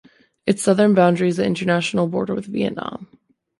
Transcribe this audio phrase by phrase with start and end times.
[0.47, 3.07] Its southern boundary is the international border with Vietnam.